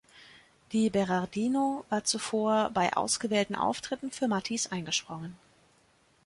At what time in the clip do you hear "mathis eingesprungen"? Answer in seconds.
4.27-5.35